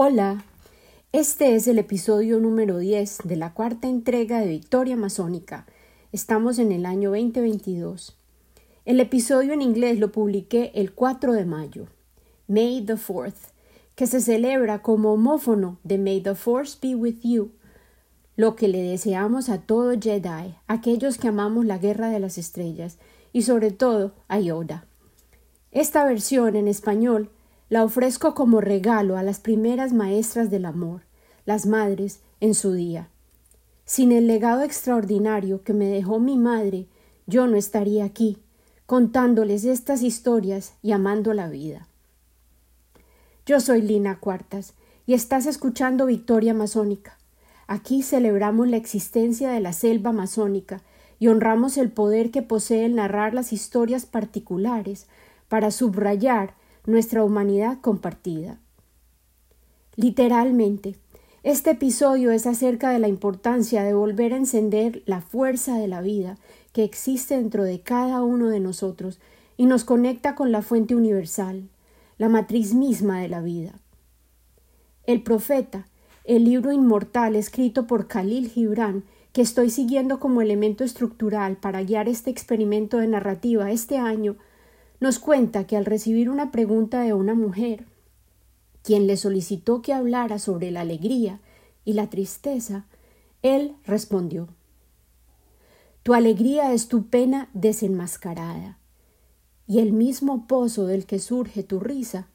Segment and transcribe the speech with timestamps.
[0.00, 0.44] Hola,
[1.10, 5.66] este es el episodio número 10 de la cuarta entrega de Victoria Masónica.
[6.12, 8.16] Estamos en el año 2022.
[8.84, 11.86] El episodio en inglés lo publiqué el 4 de mayo,
[12.46, 13.50] May the 4th,
[13.96, 17.50] que se celebra como homófono de May the Force be with you,
[18.36, 22.98] lo que le deseamos a todo Jedi, aquellos que amamos la guerra de las estrellas,
[23.32, 24.86] y sobre todo a Yoda.
[25.72, 27.32] Esta versión en español
[27.68, 31.02] la ofrezco como regalo a las primeras maestras del amor,
[31.44, 33.08] las madres, en su día.
[33.84, 36.86] Sin el legado extraordinario que me dejó mi madre,
[37.26, 38.38] yo no estaría aquí,
[38.86, 41.88] contándoles estas historias y amando la vida.
[43.44, 44.74] Yo soy Lina Cuartas
[45.06, 47.18] y estás escuchando Victoria Masónica.
[47.66, 50.82] Aquí celebramos la existencia de la selva masónica
[51.18, 55.06] y honramos el poder que posee el narrar las historias particulares
[55.48, 56.54] para subrayar
[56.86, 58.58] nuestra humanidad compartida.
[59.96, 60.96] Literalmente,
[61.42, 66.00] este episodio es acerca de la importancia de volver a encender la fuerza de la
[66.00, 66.36] vida
[66.72, 69.20] que existe dentro de cada uno de nosotros
[69.56, 71.68] y nos conecta con la fuente universal,
[72.16, 73.80] la matriz misma de la vida.
[75.04, 75.86] El profeta,
[76.24, 82.08] el libro inmortal escrito por Khalil Gibran, que estoy siguiendo como elemento estructural para guiar
[82.08, 84.36] este experimento de narrativa este año,
[85.00, 87.86] nos cuenta que al recibir una pregunta de una mujer,
[88.82, 91.40] quien le solicitó que hablara sobre la alegría
[91.84, 92.86] y la tristeza,
[93.42, 94.48] él respondió
[96.02, 98.78] Tu alegría es tu pena desenmascarada,
[99.66, 102.28] y el mismo pozo del que surge tu risa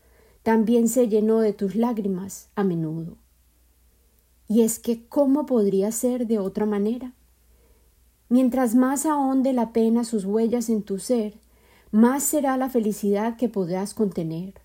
[0.44, 3.18] también se llenó de tus lágrimas a menudo.
[4.48, 7.14] Y es que ¿cómo podría ser de otra manera?
[8.30, 11.40] Mientras más ahonde la pena sus huellas en tu ser,
[11.94, 14.56] más será la felicidad que podrás contener.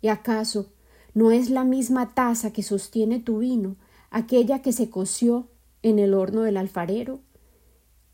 [0.00, 0.68] ¿Y acaso
[1.12, 3.74] no es la misma taza que sostiene tu vino
[4.12, 5.48] aquella que se coció
[5.82, 7.18] en el horno del alfarero?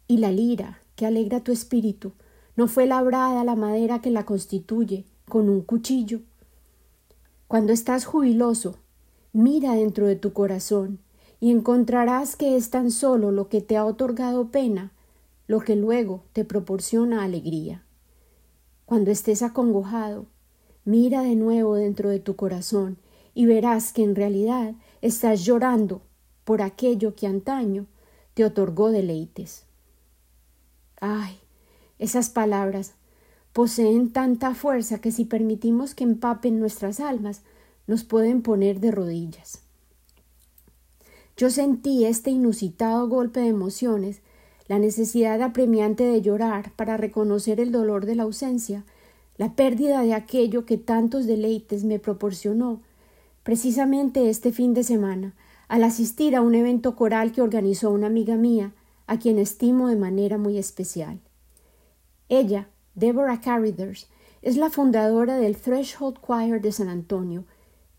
[0.06, 2.12] Y la lira que alegra tu espíritu
[2.56, 6.20] no fue labrada la madera que la constituye con un cuchillo.
[7.46, 8.76] Cuando estás jubiloso,
[9.34, 10.98] mira dentro de tu corazón
[11.40, 14.92] y encontrarás que es tan solo lo que te ha otorgado pena
[15.46, 17.84] lo que luego te proporciona alegría.
[18.90, 20.26] Cuando estés acongojado,
[20.84, 22.98] mira de nuevo dentro de tu corazón
[23.34, 26.02] y verás que en realidad estás llorando
[26.42, 27.86] por aquello que antaño
[28.34, 29.62] te otorgó deleites.
[31.00, 31.38] Ay,
[32.00, 32.94] esas palabras
[33.52, 37.42] poseen tanta fuerza que si permitimos que empapen nuestras almas,
[37.86, 39.62] nos pueden poner de rodillas.
[41.36, 44.20] Yo sentí este inusitado golpe de emociones
[44.70, 48.84] la necesidad apremiante de llorar para reconocer el dolor de la ausencia,
[49.36, 52.80] la pérdida de aquello que tantos deleites me proporcionó,
[53.42, 55.34] precisamente este fin de semana,
[55.66, 58.72] al asistir a un evento coral que organizó una amiga mía,
[59.08, 61.18] a quien estimo de manera muy especial.
[62.28, 64.06] Ella, Deborah Carriders,
[64.40, 67.42] es la fundadora del Threshold Choir de San Antonio,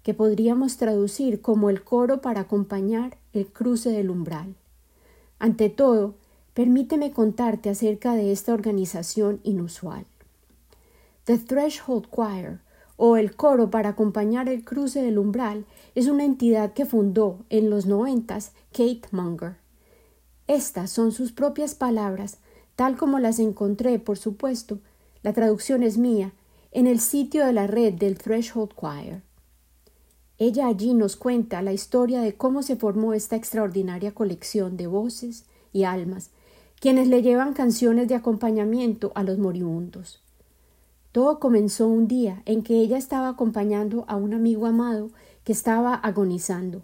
[0.04, 4.56] que podríamos traducir como el coro para acompañar el cruce del umbral.
[5.38, 6.21] Ante todo,
[6.54, 10.06] Permíteme contarte acerca de esta organización inusual.
[11.24, 12.60] The Threshold Choir,
[12.98, 17.70] o el coro para acompañar el cruce del umbral, es una entidad que fundó en
[17.70, 19.56] los noventas Kate Munger.
[20.48, 22.40] Estas son sus propias palabras,
[22.76, 24.80] tal como las encontré, por supuesto,
[25.24, 26.34] la traducción es mía,
[26.74, 29.22] en el sitio de la red del Threshold Choir.
[30.38, 35.46] Ella allí nos cuenta la historia de cómo se formó esta extraordinaria colección de voces
[35.72, 36.32] y almas
[36.82, 40.20] quienes le llevan canciones de acompañamiento a los moribundos.
[41.12, 45.12] Todo comenzó un día en que ella estaba acompañando a un amigo amado
[45.44, 46.82] que estaba agonizando.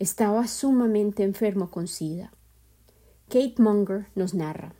[0.00, 2.32] Estaba sumamente enfermo con sida.
[3.28, 4.74] Kate Munger nos narra.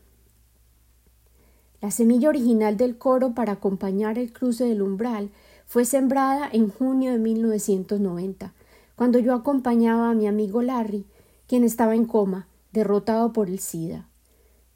[1.81, 5.31] La semilla original del coro para acompañar el cruce del umbral
[5.67, 8.53] fue sembrada en junio de 1990,
[8.97, 11.07] cuando yo acompañaba a mi amigo Larry,
[11.47, 14.09] quien estaba en coma, derrotado por el SIDA.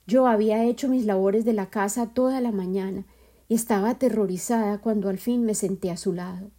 [0.06, 3.04] Yo había hecho mis labores de la casa toda la mañana
[3.48, 6.50] y estaba aterrorizada cuando al fin me senté a su lado.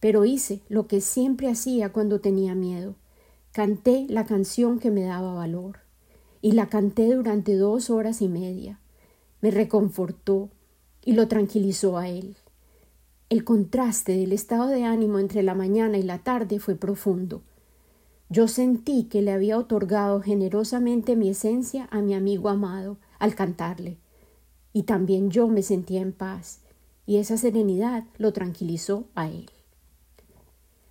[0.00, 2.96] Pero hice lo que siempre hacía cuando tenía miedo.
[3.52, 5.80] Canté la canción que me daba valor.
[6.42, 8.80] Y la canté durante dos horas y media.
[9.42, 10.48] Me reconfortó
[11.04, 12.36] y lo tranquilizó a él.
[13.28, 17.42] El contraste del estado de ánimo entre la mañana y la tarde fue profundo.
[18.32, 23.98] Yo sentí que le había otorgado generosamente mi esencia a mi amigo amado al cantarle,
[24.72, 26.60] y también yo me sentía en paz,
[27.06, 29.50] y esa serenidad lo tranquilizó a él.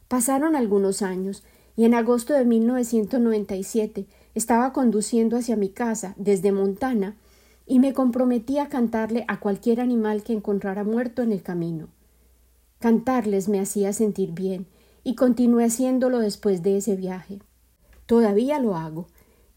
[0.09, 1.43] Pasaron algunos años
[1.77, 7.15] y en agosto de 1997 estaba conduciendo hacia mi casa desde Montana
[7.65, 11.87] y me comprometí a cantarle a cualquier animal que encontrara muerto en el camino.
[12.79, 14.67] Cantarles me hacía sentir bien
[15.03, 17.39] y continué haciéndolo después de ese viaje.
[18.05, 19.07] Todavía lo hago.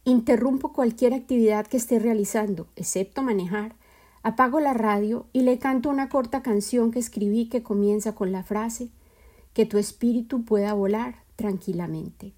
[0.05, 3.77] Interrumpo cualquier actividad que esté realizando, excepto manejar,
[4.23, 8.43] apago la radio y le canto una corta canción que escribí que comienza con la
[8.43, 8.91] frase
[9.53, 12.33] que tu espíritu pueda volar tranquilamente.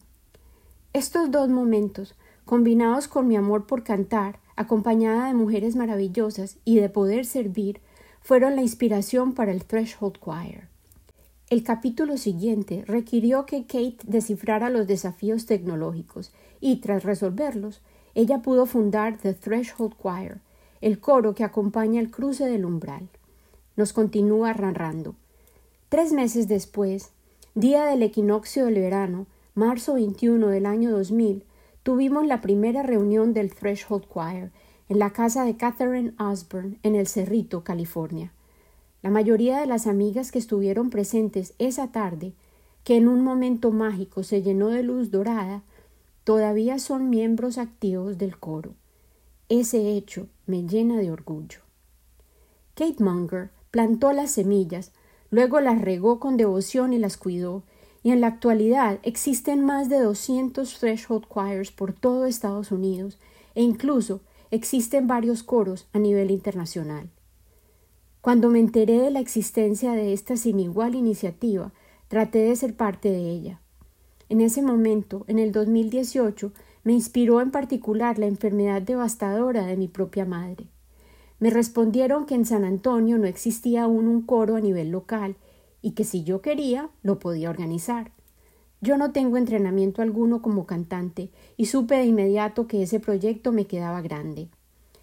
[0.93, 2.15] Estos dos momentos,
[2.45, 7.81] combinados con mi amor por cantar, acompañada de mujeres maravillosas y de poder servir,
[8.21, 10.74] fueron la inspiración para el Threshold Choir.
[11.55, 17.81] El capítulo siguiente requirió que Kate descifrara los desafíos tecnológicos y, tras resolverlos,
[18.17, 20.41] ella pudo fundar The Threshold Choir,
[20.81, 23.09] el coro que acompaña el cruce del umbral.
[23.77, 25.15] Nos continúa ranrando.
[25.91, 27.13] Tres meses después,
[27.55, 31.45] día del equinoccio del verano, marzo 21 del año 2000,
[31.85, 34.51] tuvimos la primera reunión del Threshold Choir
[34.89, 38.33] en la casa de Catherine Osborne en el Cerrito, California.
[39.05, 42.33] La mayoría de las amigas que estuvieron presentes esa tarde,
[42.85, 45.63] que en un momento mágico se llenó de luz dorada,
[46.25, 48.73] todavía son miembros activos del coro.
[49.51, 51.59] Ese hecho me llena de orgullo.
[52.75, 54.91] Kate Munger plantó las semillas
[55.29, 57.63] Luego las regó con devoción y las cuidó,
[58.03, 63.19] y en la actualidad existen más de 200 threshold choirs por todo Estados Unidos
[63.55, 67.11] e incluso existen varios coros a nivel internacional.
[68.25, 71.75] Cuando me enteré de la existencia de esta sin igual iniciativa,
[72.09, 73.61] traté de ser parte de ella.
[74.31, 76.51] En ese momento, en el 2018,
[76.85, 80.65] me inspiró en particular la enfermedad devastadora de mi propia madre.
[81.39, 85.37] Me respondieron que en San Antonio no existía aún un coro a nivel local
[85.83, 88.11] y que si yo quería lo podía organizar.
[88.81, 91.29] Yo no tengo entrenamiento alguno como cantante
[91.59, 94.49] y supe de inmediato que ese proyecto me quedaba grande.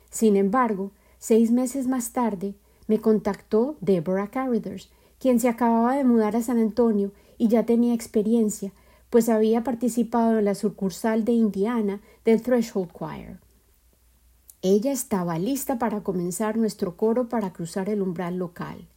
[0.10, 0.90] Sin embargo,
[1.20, 2.56] seis meses más tarde
[2.88, 4.89] me contactó Deborah Carruthers,
[5.19, 8.72] quien se acababa de mudar a San Antonio y ya tenía experiencia,
[9.10, 13.39] pues había participado en la sucursal de Indiana del Threshold Choir.
[14.63, 18.88] Ella estaba lista para comenzar nuestro coro para cruzar el umbral local.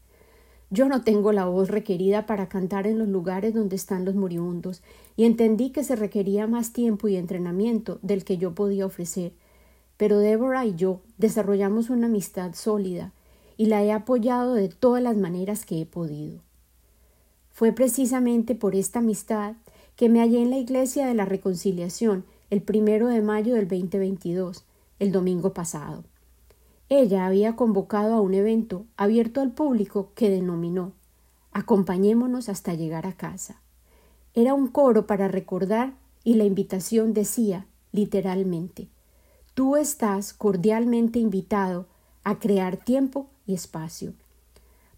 [0.70, 4.82] Yo no tengo la voz requerida para cantar en los lugares donde están los moribundos,
[5.16, 9.32] y entendí que se requería más tiempo y entrenamiento del que yo podía ofrecer.
[9.96, 13.12] Pero Deborah y yo desarrollamos una amistad sólida,
[13.56, 16.40] y la he apoyado de todas las maneras que he podido.
[17.52, 19.54] Fue precisamente por esta amistad
[19.96, 24.64] que me hallé en la Iglesia de la Reconciliación el primero de mayo del 2022,
[24.98, 26.04] el domingo pasado.
[26.88, 30.92] Ella había convocado a un evento abierto al público que denominó
[31.52, 33.60] Acompañémonos hasta llegar a casa.
[34.34, 38.88] Era un coro para recordar y la invitación decía, literalmente,
[39.54, 41.86] Tú estás cordialmente invitado
[42.24, 44.14] a crear tiempo y espacio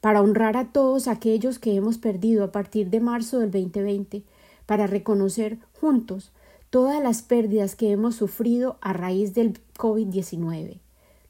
[0.07, 4.23] para honrar a todos aquellos que hemos perdido a partir de marzo del 2020,
[4.65, 6.31] para reconocer juntos
[6.71, 10.79] todas las pérdidas que hemos sufrido a raíz del COVID-19,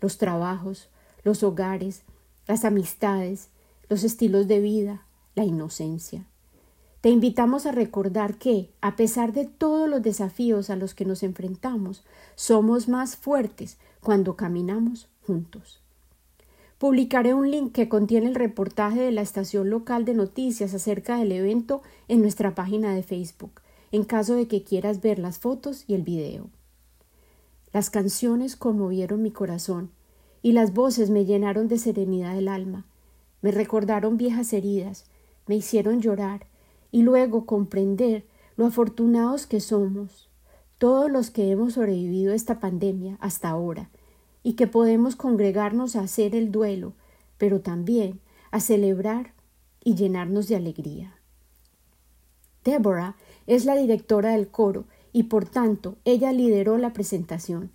[0.02, 0.90] los trabajos,
[1.24, 2.02] los hogares,
[2.46, 3.48] las amistades,
[3.88, 6.26] los estilos de vida, la inocencia.
[7.00, 11.22] Te invitamos a recordar que, a pesar de todos los desafíos a los que nos
[11.22, 15.80] enfrentamos, somos más fuertes cuando caminamos juntos.
[16.78, 21.32] Publicaré un link que contiene el reportaje de la estación local de noticias acerca del
[21.32, 25.94] evento en nuestra página de Facebook en caso de que quieras ver las fotos y
[25.94, 26.48] el video.
[27.72, 29.90] Las canciones conmovieron mi corazón
[30.42, 32.84] y las voces me llenaron de serenidad el alma,
[33.42, 35.06] me recordaron viejas heridas,
[35.46, 36.46] me hicieron llorar
[36.90, 40.28] y luego comprender lo afortunados que somos,
[40.78, 43.90] todos los que hemos sobrevivido esta pandemia hasta ahora,
[44.46, 46.92] y que podemos congregarnos a hacer el duelo,
[47.36, 48.20] pero también
[48.52, 49.34] a celebrar
[49.82, 51.16] y llenarnos de alegría.
[52.62, 53.16] Deborah
[53.48, 57.72] es la directora del coro y por tanto ella lideró la presentación.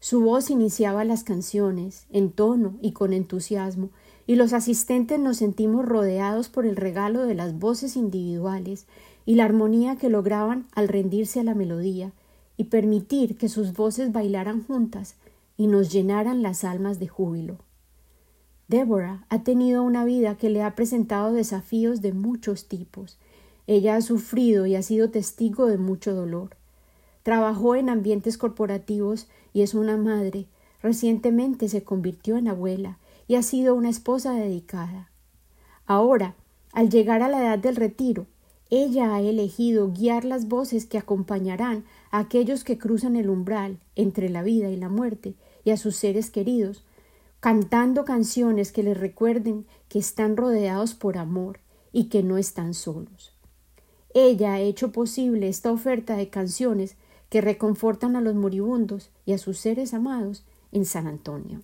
[0.00, 3.90] Su voz iniciaba las canciones, en tono y con entusiasmo,
[4.26, 8.88] y los asistentes nos sentimos rodeados por el regalo de las voces individuales
[9.26, 12.10] y la armonía que lograban al rendirse a la melodía
[12.56, 15.14] y permitir que sus voces bailaran juntas
[15.60, 17.58] y nos llenaran las almas de júbilo.
[18.66, 23.18] Deborah ha tenido una vida que le ha presentado desafíos de muchos tipos,
[23.66, 26.56] ella ha sufrido y ha sido testigo de mucho dolor.
[27.24, 30.46] Trabajó en ambientes corporativos y es una madre.
[30.82, 32.96] Recientemente se convirtió en abuela
[33.28, 35.10] y ha sido una esposa dedicada.
[35.84, 36.36] Ahora,
[36.72, 38.26] al llegar a la edad del retiro,
[38.70, 44.30] Ella ha elegido guiar las voces que acompañarán a aquellos que cruzan el umbral entre
[44.30, 46.84] la vida y la muerte y a sus seres queridos,
[47.40, 51.60] cantando canciones que les recuerden que están rodeados por amor
[51.92, 53.34] y que no están solos.
[54.12, 56.96] Ella ha hecho posible esta oferta de canciones
[57.28, 61.62] que reconfortan a los moribundos y a sus seres amados en San Antonio.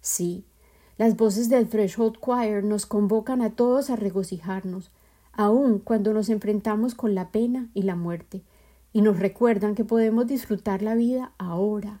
[0.00, 0.44] Sí,
[0.96, 4.92] las voces del Threshold Choir nos convocan a todos a regocijarnos,
[5.32, 8.44] aun cuando nos enfrentamos con la pena y la muerte,
[8.92, 12.00] y nos recuerdan que podemos disfrutar la vida ahora,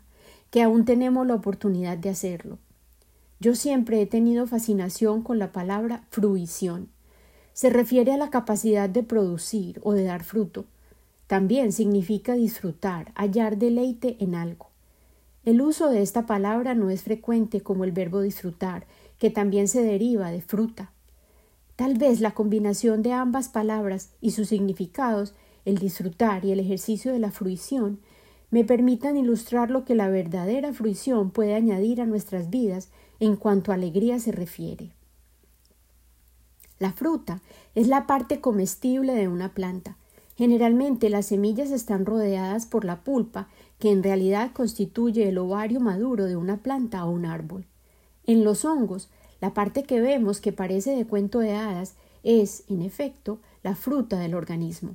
[0.54, 2.58] que aún tenemos la oportunidad de hacerlo.
[3.40, 6.90] Yo siempre he tenido fascinación con la palabra fruición.
[7.54, 10.64] Se refiere a la capacidad de producir o de dar fruto.
[11.26, 14.68] También significa disfrutar, hallar deleite en algo.
[15.44, 18.86] El uso de esta palabra no es frecuente como el verbo disfrutar,
[19.18, 20.92] que también se deriva de fruta.
[21.74, 25.34] Tal vez la combinación de ambas palabras y sus significados,
[25.64, 27.98] el disfrutar y el ejercicio de la fruición,
[28.54, 33.72] me permitan ilustrar lo que la verdadera fruición puede añadir a nuestras vidas en cuanto
[33.72, 34.92] a alegría se refiere.
[36.78, 37.42] La fruta
[37.74, 39.96] es la parte comestible de una planta.
[40.36, 43.48] Generalmente las semillas están rodeadas por la pulpa
[43.80, 47.66] que en realidad constituye el ovario maduro de una planta o un árbol.
[48.24, 49.08] En los hongos,
[49.40, 54.20] la parte que vemos que parece de cuento de hadas es, en efecto, la fruta
[54.20, 54.94] del organismo.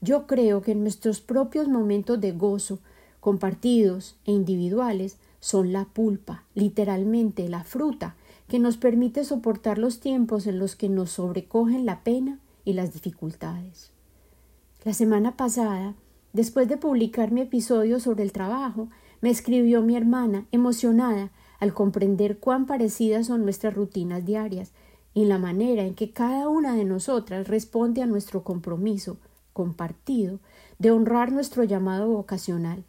[0.00, 2.78] Yo creo que nuestros propios momentos de gozo,
[3.20, 8.16] compartidos e individuales, son la pulpa, literalmente la fruta,
[8.48, 12.92] que nos permite soportar los tiempos en los que nos sobrecogen la pena y las
[12.92, 13.90] dificultades.
[14.84, 15.94] La semana pasada
[16.36, 18.90] Después de publicar mi episodio sobre el trabajo,
[19.22, 24.72] me escribió mi hermana, emocionada al comprender cuán parecidas son nuestras rutinas diarias
[25.14, 29.16] y la manera en que cada una de nosotras responde a nuestro compromiso
[29.56, 30.38] compartido
[30.78, 32.84] de honrar nuestro llamado vocacional.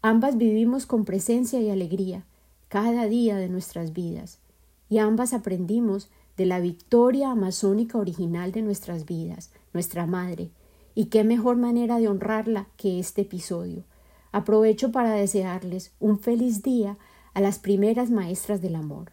[0.00, 2.22] Ambas vivimos con presencia y alegría
[2.68, 4.38] cada día de nuestras vidas,
[4.88, 10.52] y ambas aprendimos de la victoria amazónica original de nuestras vidas, nuestra madre,
[10.94, 13.82] y qué mejor manera de honrarla que este episodio.
[14.30, 16.96] Aprovecho para desearles un feliz día
[17.34, 19.10] a las primeras maestras del amor.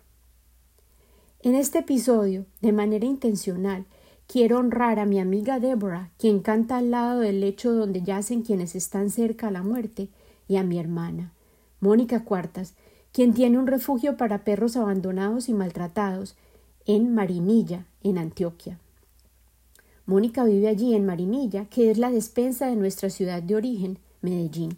[1.41, 3.87] En este episodio, de manera intencional,
[4.27, 8.75] quiero honrar a mi amiga Deborah, quien canta al lado del lecho donde yacen quienes
[8.75, 10.09] están cerca a la muerte,
[10.47, 11.33] y a mi hermana,
[11.79, 12.73] Mónica Cuartas,
[13.11, 16.35] quien tiene un refugio para perros abandonados y maltratados
[16.85, 18.77] en Marinilla, en Antioquia.
[20.05, 24.77] Mónica vive allí en Marinilla, que es la despensa de nuestra ciudad de origen, Medellín.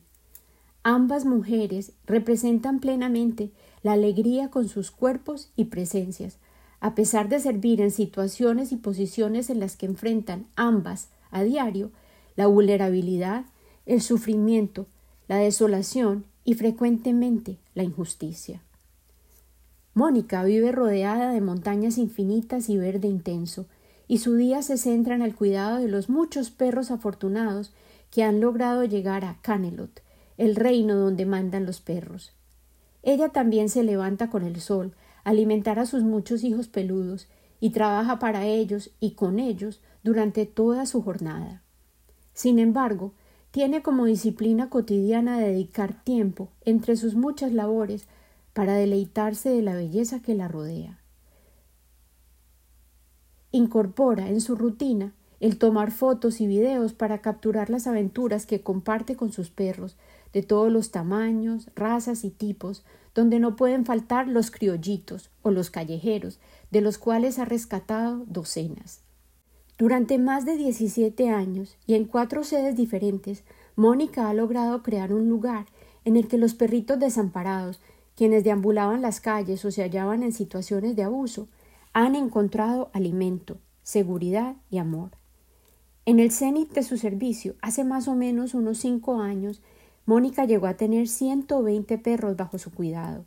[0.83, 3.51] Ambas mujeres representan plenamente
[3.83, 6.37] la alegría con sus cuerpos y presencias,
[6.79, 11.91] a pesar de servir en situaciones y posiciones en las que enfrentan ambas a diario
[12.35, 13.45] la vulnerabilidad,
[13.85, 14.85] el sufrimiento,
[15.27, 18.61] la desolación y frecuentemente la injusticia.
[19.93, 23.65] Mónica vive rodeada de montañas infinitas y verde intenso,
[24.07, 27.73] y su día se centra en el cuidado de los muchos perros afortunados
[28.11, 30.01] que han logrado llegar a Canelot,
[30.37, 32.31] el reino donde mandan los perros.
[33.03, 34.93] Ella también se levanta con el sol,
[35.29, 37.27] alimentar a sus muchos hijos peludos,
[37.59, 41.63] y trabaja para ellos y con ellos durante toda su jornada.
[42.33, 43.13] Sin embargo,
[43.49, 48.07] tiene como disciplina cotidiana dedicar tiempo entre sus muchas labores
[48.53, 50.99] para deleitarse de la belleza que la rodea
[53.51, 59.15] incorpora en su rutina el tomar fotos y videos para capturar las aventuras que comparte
[59.15, 59.95] con sus perros,
[60.33, 62.83] de todos los tamaños, razas y tipos,
[63.17, 69.01] donde no pueden faltar los criollitos o los callejeros, de los cuales ha rescatado docenas.
[69.79, 73.43] Durante más de 17 años y en cuatro sedes diferentes,
[73.75, 75.65] Mónica ha logrado crear un lugar
[76.05, 77.81] en el que los perritos desamparados,
[78.15, 81.47] quienes deambulaban las calles o se hallaban en situaciones de abuso,
[81.93, 85.09] han encontrado alimento, seguridad y amor.
[86.05, 89.63] En el cenit de su servicio, hace más o menos unos cinco años,
[90.07, 93.25] Mónica llegó a tener 120 perros bajo su cuidado.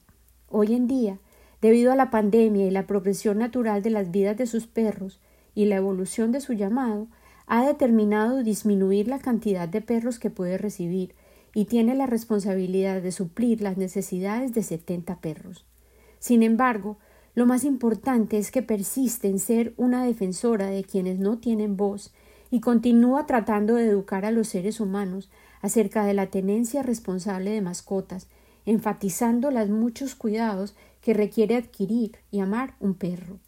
[0.48, 1.18] Hoy en día,
[1.60, 5.20] debido a la pandemia y la progresión natural de las vidas de sus perros
[5.54, 7.08] y la evolución de su llamado,
[7.46, 11.14] ha determinado disminuir la cantidad de perros que puede recibir
[11.54, 15.66] y tiene la responsabilidad de suplir las necesidades de 70 perros.
[16.18, 16.96] Sin embargo,
[17.34, 22.14] lo más importante es que persiste en ser una defensora de quienes no tienen voz
[22.50, 25.28] y continúa tratando de educar a los seres humanos
[25.62, 28.26] acerca de la tenencia responsable de mascotas,
[28.66, 33.38] enfatizando los muchos cuidados que requiere adquirir y amar un perro.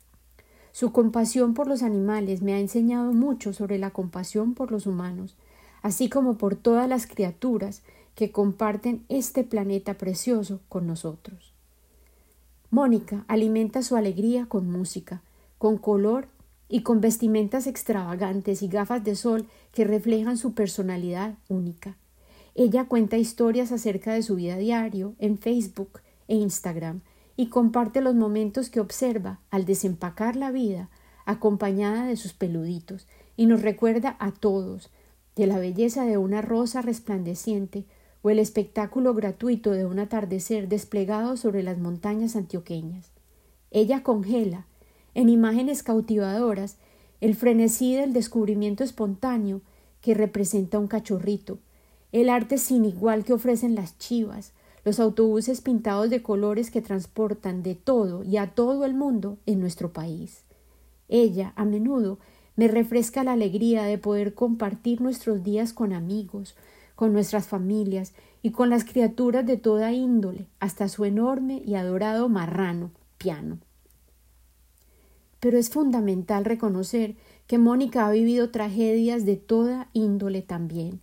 [0.73, 5.37] Su compasión por los animales me ha enseñado mucho sobre la compasión por los humanos,
[5.83, 7.83] así como por todas las criaturas
[8.15, 11.53] que comparten este planeta precioso con nosotros.
[12.71, 15.21] Mónica alimenta su alegría con música,
[15.59, 16.27] con color
[16.69, 21.97] y con vestimentas extravagantes y gafas de sol que reflejan su personalidad única.
[22.55, 27.01] Ella cuenta historias acerca de su vida diario en Facebook e Instagram
[27.37, 30.91] y comparte los momentos que observa al desempacar la vida
[31.25, 33.07] acompañada de sus peluditos
[33.37, 34.91] y nos recuerda a todos
[35.35, 37.87] de la belleza de una rosa resplandeciente
[38.21, 43.11] o el espectáculo gratuito de un atardecer desplegado sobre las montañas antioqueñas.
[43.71, 44.67] Ella congela,
[45.15, 46.77] en imágenes cautivadoras,
[47.21, 49.63] el frenesí del descubrimiento espontáneo
[50.01, 51.59] que representa un cachorrito,
[52.13, 54.53] el arte sin igual que ofrecen las chivas,
[54.85, 59.61] los autobuses pintados de colores que transportan de todo y a todo el mundo en
[59.61, 60.45] nuestro país.
[61.09, 62.19] Ella, a menudo,
[62.57, 66.55] me refresca la alegría de poder compartir nuestros días con amigos,
[66.95, 72.29] con nuestras familias y con las criaturas de toda índole, hasta su enorme y adorado
[72.29, 73.59] marrano, piano.
[75.41, 77.17] Pero es fundamental reconocer
[77.47, 81.01] que Mónica ha vivido tragedias de toda índole también,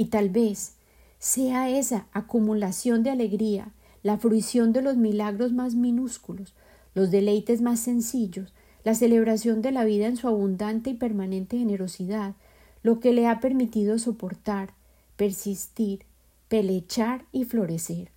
[0.00, 0.76] y tal vez
[1.18, 3.70] sea esa acumulación de alegría
[4.02, 6.54] la fruición de los milagros más minúsculos,
[6.94, 12.34] los deleites más sencillos, la celebración de la vida en su abundante y permanente generosidad,
[12.82, 14.70] lo que le ha permitido soportar,
[15.16, 16.06] persistir,
[16.48, 18.10] pelechar y florecer.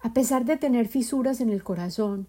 [0.00, 2.26] A pesar de tener fisuras en el corazón,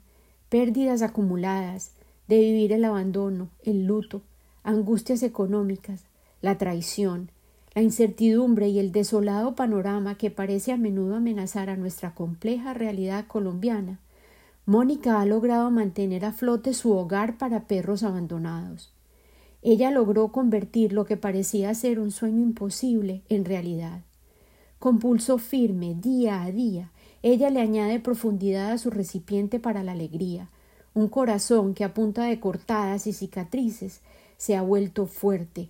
[0.49, 1.93] pérdidas acumuladas,
[2.27, 4.21] de vivir el abandono, el luto,
[4.61, 6.03] angustias económicas,
[6.41, 7.31] la traición,
[7.73, 13.27] la incertidumbre y el desolado panorama que parece a menudo amenazar a nuestra compleja realidad
[13.27, 13.99] colombiana,
[14.65, 18.93] Mónica ha logrado mantener a flote su hogar para perros abandonados.
[19.61, 24.01] Ella logró convertir lo que parecía ser un sueño imposible en realidad.
[24.77, 26.91] Con pulso firme, día a día,
[27.23, 30.49] ella le añade profundidad a su recipiente para la alegría,
[30.93, 34.01] un corazón que a punta de cortadas y cicatrices
[34.37, 35.69] se ha vuelto fuerte,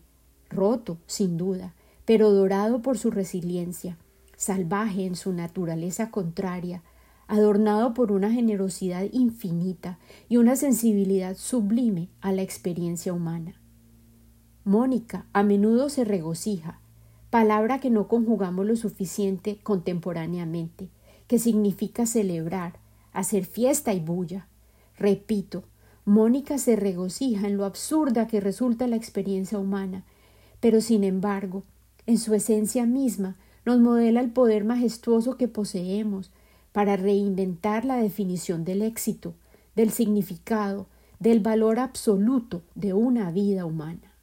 [0.49, 1.73] roto, sin duda,
[2.11, 3.97] pero dorado por su resiliencia,
[4.35, 6.83] salvaje en su naturaleza contraria,
[7.25, 9.97] adornado por una generosidad infinita
[10.27, 13.53] y una sensibilidad sublime a la experiencia humana.
[14.65, 16.81] Mónica a menudo se regocija,
[17.29, 20.89] palabra que no conjugamos lo suficiente contemporáneamente,
[21.27, 22.73] que significa celebrar,
[23.13, 24.49] hacer fiesta y bulla.
[24.97, 25.63] Repito,
[26.03, 30.03] Mónica se regocija en lo absurda que resulta la experiencia humana,
[30.59, 31.63] pero sin embargo
[32.05, 36.31] en su esencia misma, nos modela el poder majestuoso que poseemos
[36.71, 39.33] para reinventar la definición del éxito,
[39.75, 40.87] del significado,
[41.19, 44.15] del valor absoluto de una vida humana.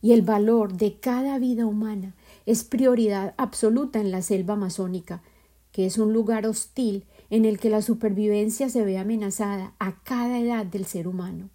[0.00, 2.14] Y el valor de cada vida humana
[2.44, 5.22] es prioridad absoluta en la selva amazónica,
[5.72, 10.38] que es un lugar hostil en el que la supervivencia se ve amenazada a cada
[10.38, 11.50] edad del ser humano.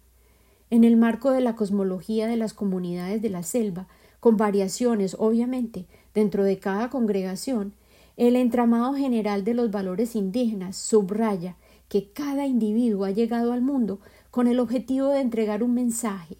[0.68, 3.88] En el marco de la cosmología de las comunidades de la selva,
[4.22, 7.72] con variaciones, obviamente, dentro de cada congregación,
[8.16, 11.56] el entramado general de los valores indígenas subraya
[11.88, 13.98] que cada individuo ha llegado al mundo
[14.30, 16.36] con el objetivo de entregar un mensaje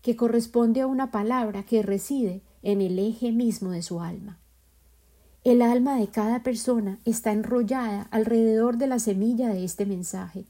[0.00, 4.38] que corresponde a una palabra que reside en el eje mismo de su alma.
[5.42, 10.44] El alma de cada persona está enrollada alrededor de la semilla de este mensaje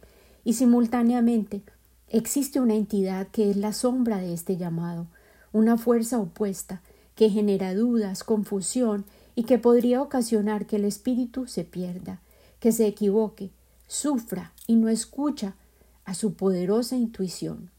[0.44, 1.62] y simultáneamente
[2.10, 5.06] existe una entidad que es la sombra de este llamado,
[5.54, 6.82] una fuerza opuesta
[7.14, 9.04] que genera dudas, confusión
[9.36, 12.20] y que podría ocasionar que el espíritu se pierda,
[12.58, 13.50] que se equivoque,
[13.86, 15.54] sufra y no escucha
[16.04, 17.70] a su poderosa intuición.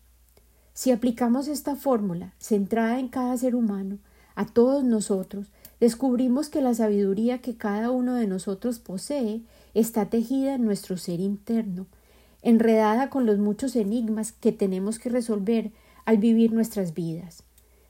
[0.74, 4.00] Si aplicamos esta fórmula, centrada en cada ser humano,
[4.36, 5.48] a todos nosotros,
[5.82, 9.42] descubrimos que la sabiduría que cada uno de nosotros posee
[9.74, 11.88] está tejida en nuestro ser interno,
[12.42, 15.72] enredada con los muchos enigmas que tenemos que resolver
[16.06, 17.45] al vivir nuestras vidas.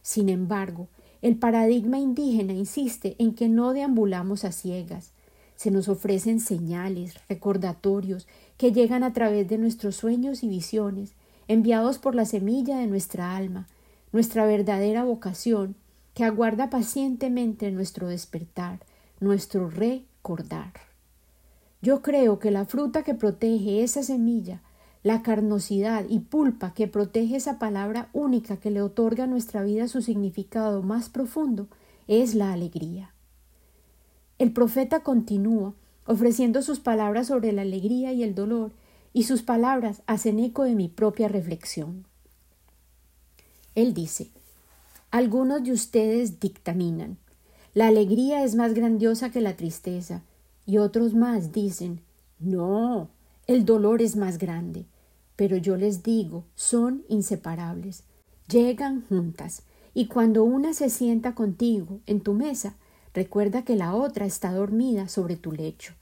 [0.06, 0.88] Sin embargo,
[1.24, 5.14] el paradigma indígena insiste en que no deambulamos a ciegas.
[5.56, 8.28] Se nos ofrecen señales, recordatorios,
[8.60, 11.14] que llegan a través de nuestros sueños y visiones,
[11.48, 13.68] enviados por la semilla de nuestra alma,
[14.12, 15.76] nuestra verdadera vocación,
[16.14, 18.82] que aguarda pacientemente nuestro despertar,
[19.20, 20.74] nuestro recordar.
[21.82, 24.62] Yo creo que la fruta que protege esa semilla
[25.06, 29.88] la carnosidad y pulpa que protege esa palabra única que le otorga a nuestra vida
[29.88, 31.68] su significado más profundo
[32.08, 33.14] es la alegría.
[34.40, 35.76] El profeta continúa
[36.08, 38.72] ofreciendo sus palabras sobre la alegría y el dolor
[39.14, 42.08] y sus palabras hacen eco de mi propia reflexión.
[43.76, 44.32] Él dice,
[45.12, 47.20] algunos de ustedes dictaminan,
[47.76, 50.24] la alegría es más grandiosa que la tristeza,
[50.66, 52.02] y otros más dicen,
[52.40, 53.10] no,
[53.46, 54.88] el dolor es más grande.
[55.36, 58.04] Pero yo les digo, son inseparables,
[58.48, 62.76] llegan juntas, y cuando una se sienta contigo en tu mesa,
[63.14, 65.94] recuerda que la otra está dormida sobre tu lecho.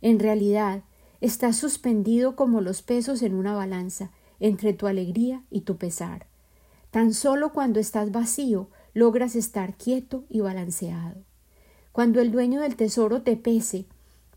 [0.00, 0.82] En realidad,
[1.20, 6.26] estás suspendido como los pesos en una balanza entre tu alegría y tu pesar.
[6.90, 11.16] Tan solo cuando estás vacío logras estar quieto y balanceado.
[11.92, 13.86] Cuando el dueño del tesoro te pese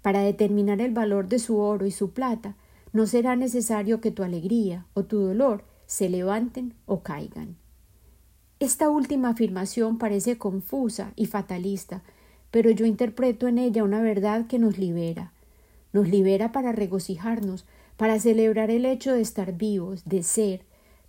[0.01, 2.55] para determinar el valor de su oro y su plata,
[2.97, 7.55] no será necesario que tu alegría o tu dolor se levanten o caigan.
[8.59, 12.01] Esta última afirmación parece confusa y fatalista,
[12.49, 15.31] pero yo interpreto en ella una verdad que nos libera.
[15.93, 17.65] Nos libera para regocijarnos,
[17.97, 20.63] para celebrar el hecho de estar vivos, de ser,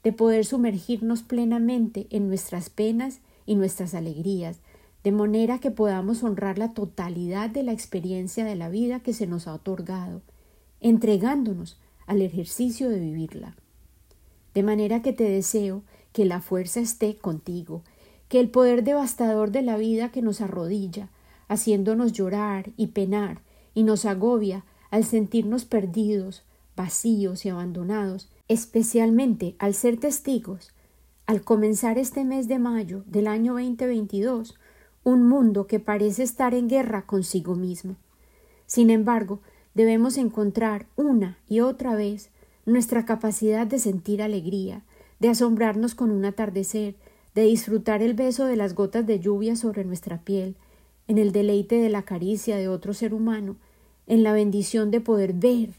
[0.04, 4.60] de poder sumergirnos plenamente en nuestras penas y nuestras alegrías,
[5.04, 9.26] de manera que podamos honrar la totalidad de la experiencia de la vida que se
[9.26, 10.20] nos ha otorgado,
[10.80, 13.56] entregándonos al ejercicio de vivirla.
[14.54, 17.82] De manera que te deseo que la fuerza esté contigo,
[18.28, 21.10] que el poder devastador de la vida que nos arrodilla,
[21.48, 23.42] haciéndonos llorar y penar,
[23.74, 26.44] y nos agobia al sentirnos perdidos,
[26.76, 30.72] vacíos y abandonados, especialmente al ser testigos,
[31.26, 34.58] al comenzar este mes de mayo del año 2022,
[35.04, 37.96] un mundo que parece estar en guerra consigo mismo.
[38.66, 39.40] Sin embargo,
[39.78, 42.30] debemos encontrar una y otra vez
[42.66, 44.82] nuestra capacidad de sentir alegría,
[45.20, 46.96] de asombrarnos con un atardecer,
[47.36, 50.56] de disfrutar el beso de las gotas de lluvia sobre nuestra piel,
[51.06, 53.54] en el deleite de la caricia de otro ser humano,
[54.08, 55.70] en la bendición de poder ver,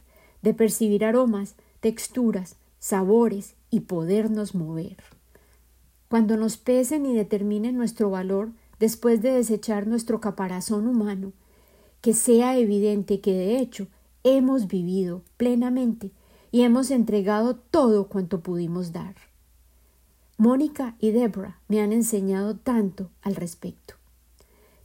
[0.43, 4.95] de percibir aromas, texturas, sabores y podernos mover.
[6.07, 11.33] Cuando nos pesen y determinen nuestro valor después de desechar nuestro caparazón humano,
[12.01, 13.88] que sea evidente que de hecho
[14.23, 16.12] hemos vivido plenamente
[16.51, 19.15] y hemos entregado todo cuanto pudimos dar.
[20.38, 23.95] Mónica y Deborah me han enseñado tanto al respecto.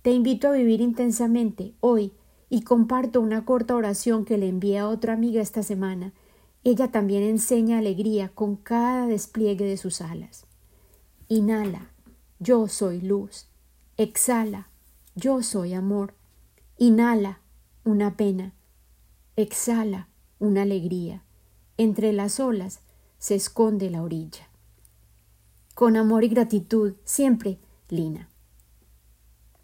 [0.03, 2.13] Te invito a vivir intensamente hoy
[2.51, 6.13] y comparto una corta oración que le envié a otra amiga esta semana.
[6.63, 10.47] Ella también enseña alegría con cada despliegue de sus alas.
[11.29, 11.91] Inhala,
[12.39, 13.47] yo soy luz.
[13.97, 14.69] Exhala,
[15.15, 16.15] yo soy amor.
[16.77, 17.41] Inhala,
[17.85, 18.53] una pena.
[19.37, 20.09] Exhala,
[20.41, 21.23] una alegría.
[21.77, 22.81] Entre las olas
[23.19, 24.49] se esconde la orilla.
[25.75, 27.59] Con amor y gratitud, siempre,
[27.89, 28.29] Lina.